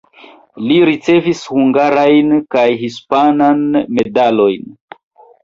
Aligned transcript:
Li 0.69 0.77
ricevis 0.89 1.43
hungarajn 1.55 2.33
kaj 2.57 2.65
hispanan 2.81 3.63
medalojn. 4.01 4.75